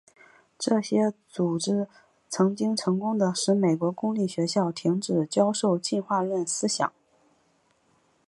[0.57, 1.87] 这些组织
[2.27, 6.91] 曾经成功地使美国公立学校停止教授进化论思想。